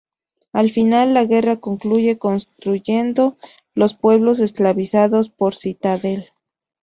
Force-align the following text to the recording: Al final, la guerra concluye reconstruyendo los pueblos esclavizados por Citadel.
Al 0.51 0.71
final, 0.71 1.13
la 1.13 1.25
guerra 1.25 1.59
concluye 1.59 2.13
reconstruyendo 2.13 3.37
los 3.75 3.93
pueblos 3.93 4.39
esclavizados 4.39 5.29
por 5.29 5.53
Citadel. 5.53 6.27